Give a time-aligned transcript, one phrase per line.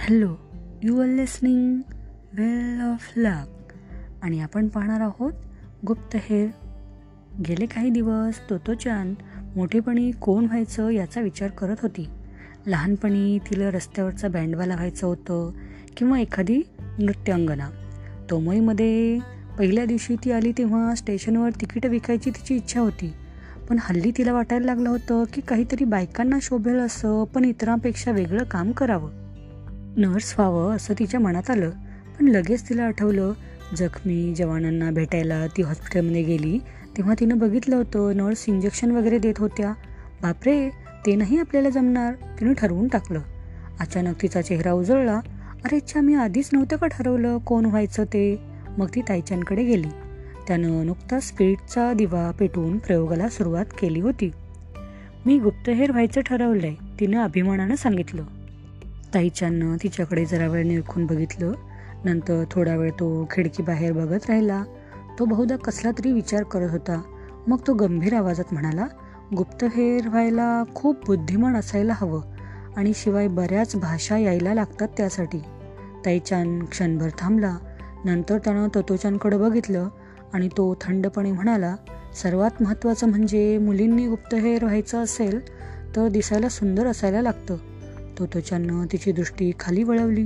[0.00, 0.36] Hello
[0.82, 1.80] you are listening
[2.32, 3.72] well of luck.
[4.22, 5.32] आणि आपण पाहणार आहोत
[5.86, 6.48] गुप्तहेर
[7.48, 9.14] गेले काही दिवस तोतोचान
[9.56, 12.08] मोठेपणी कोण व्हायचं याचा विचार करत होती.
[12.66, 15.52] लहानपणी तिला रस्त्यावरचा बँडवाला व्हायचं होतं
[15.96, 16.62] किंवा एखादी
[16.98, 17.70] नृत्यांगना.
[18.30, 19.18] तोमईमध्ये
[19.58, 23.12] पहिल्या दिवशी ती आली तेव्हा स्टेशनवर तिकीटं विकायची तिची इच्छा होती.
[23.68, 28.72] पण हल्ली तिला वाटायला लागलं होतं की काहीतरी बायकांना शोभेल असं पण इतरांपेक्षा वेगळं काम
[28.72, 29.19] करावं.
[30.00, 31.70] नर्स व्हावं असं तिच्या मनात आलं.
[32.18, 33.32] पण लगेच तिला आठवलं
[33.76, 36.58] जखमी जवानांना भेटायला ती हॉस्पिटलमध्ये गेली
[36.96, 39.72] तेव्हा तिनं बघितलं होतं नर्स इंजेक्शन वगैरे देत होत्या.
[40.22, 40.70] बापरे
[41.06, 43.20] ते नाही आपल्याला जमणार तिनं ठरवून टाकलं.
[43.80, 45.20] अचानक तिचा चेहरा उजळला.
[45.64, 48.40] अरे अच्छा मी आधीच नव्हतं का ठरवलं कोण व्हायचं ते?
[48.78, 49.88] मग ती ताईच्यांकडे गेली.
[50.48, 54.30] त्यानं नुकताच स्पिरिटचा दिवा पेटवून प्रयोगाला सुरुवात केली होती.
[55.26, 58.22] मी गुप्तहेर व्हायचं ठरवलंय तिनं अभिमानानं सांगितलं.
[59.14, 61.52] ताईच्यानं तिच्याकडे जरा वेळ निरखून बघितलं.
[62.04, 64.64] नंतर थोडा वेळ तो खिडकी बाहेर बघत राहिला.
[65.18, 67.02] तो बहुधा कसला तरी विचार करत होता.
[67.46, 68.86] मग तो गंभीर आवाजात म्हणाला
[69.36, 72.22] गुप्तहेर व्हायला खूप बुद्धिमान असायला हवं
[72.76, 75.42] आणि शिवाय बऱ्याच भाषा यायला लागतात त्यासाठी.
[76.06, 77.56] ताईचान क्षणभर थांबला.
[78.04, 79.88] नंतर त्यानं ततोचानकडं बघितलं
[80.32, 81.76] आणि तो थंडपणे म्हणाला
[82.22, 85.40] सर्वात महत्त्वाचं म्हणजे मुलींनी गुप्तहेर व्हायचं असेल
[85.96, 87.56] तर दिसायला सुंदर असायला लागतं.
[88.20, 90.24] तोतोच्यानं तिची दृष्टी खाली वळवली.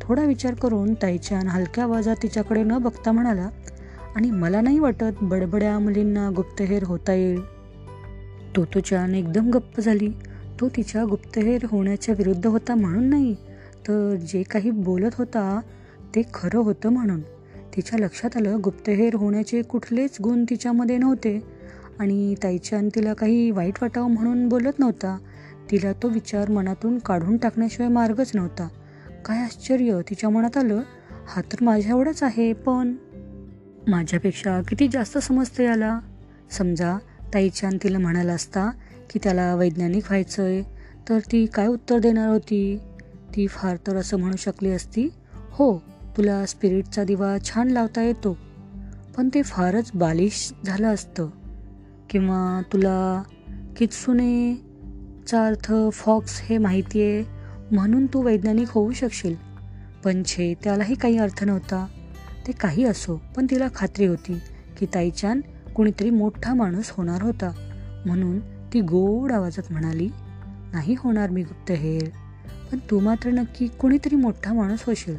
[0.00, 3.48] थोडा विचार करून ताईच्यान हलक्या आवाजात तिच्याकडे न बघता म्हणाला
[4.16, 7.40] आणि मला नाही वाटत बडबड्या मुलींना गुप्तहेर होता येईल.
[8.56, 10.10] तोतोचान एकदम गप्प झाली.
[10.60, 13.34] तो तिच्या गुप्तहेर होण्याच्या विरुद्ध होता म्हणून नाही
[13.88, 15.60] तर जे काही बोलत होता
[16.14, 17.20] ते खरं होतं म्हणून.
[17.76, 21.62] तिच्या लक्षात आलं गुप्तहेर होण्याचे कुठलेच गुण तिच्यामध्ये नव्हते.
[21.98, 25.18] आणि ताईच्यान तिला काही वाईट वाटावं म्हणून बोलत नव्हता.
[25.70, 28.68] तिला तो विचार मनातून काढून टाकण्याशिवाय मार्गच नव्हता.
[29.24, 30.82] काय आश्चर्य तिच्या मनात आलं
[31.28, 32.94] हा तर माझ्या एवढाच आहे पण
[33.88, 35.98] माझ्यापेक्षा किती जास्त समजतं याला.
[36.50, 36.96] समजा
[37.34, 38.70] ताईच्यान तिला म्हणाला असता
[39.10, 40.62] की त्याला वैज्ञानिक व्हायचं आहे
[41.08, 42.78] तर ती काय उत्तर देणार होती?
[43.36, 45.08] ती फार तर असं म्हणू शकली असती.
[45.34, 45.76] हो
[46.16, 48.36] तुला स्पिरिटचा दिवा छान लावता येतो
[49.16, 51.28] पण ते फारच बालिश झालं असतं.
[52.10, 53.22] किंवा तुला
[55.26, 57.24] चा अर्थ फॉक्स हे माहिती आहे
[57.72, 59.34] म्हणून तू वैज्ञानिक होऊ शकशील.
[60.04, 61.86] पण छे त्यालाही काही अर्थ नव्हता.
[62.46, 64.40] ते काही असो पण तिला खात्री होती
[64.78, 65.40] की ताईच्यान
[65.76, 67.52] कुणीतरी मोठा माणूस होणार होता.
[68.06, 68.38] म्हणून
[68.72, 70.08] ती गोड आवाजात म्हणाली
[70.72, 72.08] नाही होणार मी गुप्तहेर
[72.72, 75.16] पण तू मात्र नक्की कुणीतरी मोठा माणूस होशील.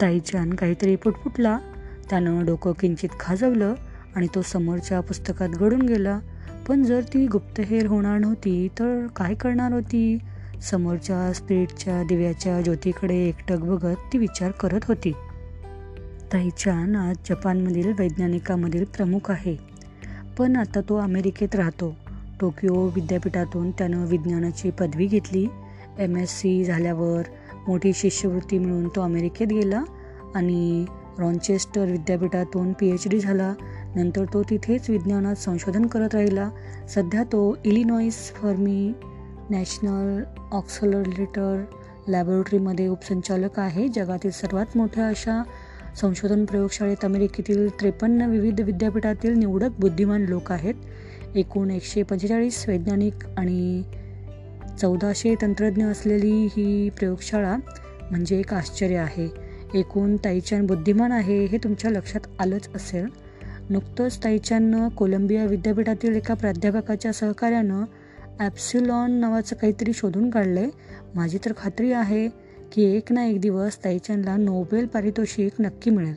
[0.00, 1.58] ताईच्यान काहीतरी पुटपुटला
[2.10, 3.74] त्यानं डोकं किंचित खाजवलं
[4.16, 6.20] आणि तो समोरच्या पुस्तकात घडून गेला.
[6.70, 10.18] पण जर ती गुप्तहेर होणार नव्हती तर काय करणार होती?
[10.70, 15.12] समोरच्या स्पिरिटच्या दिव्याच्या ज्योतीकडे एकटक बघत ती विचार करत होती.
[16.32, 19.56] ताईचान आज जपानमधील वैज्ञानिकामधील प्रमुख आहे.
[20.38, 21.96] पण आता तो अमेरिकेत राहतो.
[22.40, 25.46] टोकियो विद्यापीठातून त्यानं विज्ञानाची पदवी घेतली.
[25.98, 27.22] एम एस सी झाल्यावर
[27.68, 29.82] मोठी शिष्यवृत्ती मिळून तो अमेरिकेत गेला
[30.34, 30.84] आणि
[31.18, 33.54] रॉन्चेस्टर विद्यापीठातून पी एच डी झाला.
[33.96, 36.50] नंतर तो तिथेच विज्ञानात संशोधन करत राहिला.
[36.88, 38.92] सध्या तो इलिनॉईस फर्मी
[39.50, 41.64] नॅशनल ऑक्सलरेटर
[42.08, 43.88] लॅबोरेटरीमध्ये उपसंचालक आहे.
[43.88, 45.42] जगातील सर्वात मोठ्या अशा
[46.00, 50.74] संशोधन प्रयोगशाळेत अमेरिकेतील त्रेपन्न विविध विद्यापीठातील निवडक बुद्धिमान लोक आहेत.
[51.34, 53.82] एकूण एकशे पंचेचाळीस वैज्ञानिक आणि
[54.80, 57.56] चौदाशे तंत्रज्ञ असलेली ही प्रयोगशाळा
[58.10, 59.28] म्हणजे एक आश्चर्य आहे.
[59.74, 63.29] एकूण ताईचान बुद्धिमान आहे हे तुमच्या लक्षात आलंच असेल.
[63.70, 67.84] नुकतंच ताईच्यानं कोलंबिया विद्यापीठातील एका प्राध्यापकाच्या सहकार्यानं
[68.40, 70.70] ॲप्सिलॉन नावाचं काहीतरी शोधून काढलं आहे
[71.14, 72.28] माझी तर खात्री आहे
[72.72, 76.14] की एक ना एक दिवस ताईचानला नोबेल पारितोषिक नक्की मिळेल.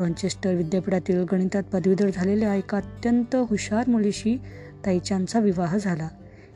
[0.00, 4.36] रॉन्चेस्टर विद्यापीठातील गणितात पदवीधर झालेल्या एका अत्यंत हुशार मुलीशी
[4.86, 6.08] ताईचानचा विवाह झाला.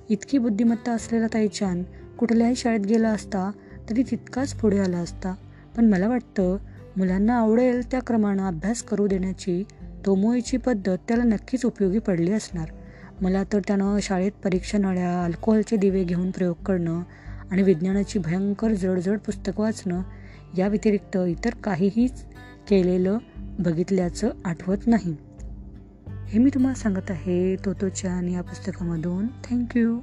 [0.09, 1.83] इतकी बुद्धिमत्ता असलेला ताईचान
[2.19, 3.51] कुठल्याही शाळेत गेला असता
[3.91, 5.35] तरी तितकाच पुढे आला असता.
[5.77, 6.57] पण मला वाटतं
[6.97, 9.63] मुलांना आवडेल त्या क्रमानं अभ्यास करू देण्याची
[10.07, 12.69] तोमोईची पद्धत त्याला नक्कीच उपयोगी पडली असणार.
[13.23, 17.03] मला तर त्यानं शाळेत परीक्षा नळ्या अल्कोहोलचे दिवे घेऊन प्रयोग करणं
[17.51, 20.03] आणि विज्ञानाची भयंकर जडजड पुस्तकं वाचणं
[20.59, 22.25] या व्यतिरिक्त इतर काहीहीच
[22.69, 25.17] केलेलं बघितल्याचं आठवत नाही.
[26.27, 29.27] हे मी तुम्हाला सांगत आहे तोतोच्या आणि या पुस्तकामधून.
[29.27, 30.01] थँक्यू.